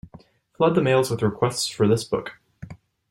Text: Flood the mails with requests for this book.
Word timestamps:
Flood 0.57 0.73
the 0.73 0.81
mails 0.81 1.11
with 1.11 1.21
requests 1.21 1.67
for 1.67 1.87
this 1.87 2.03
book. 2.03 2.31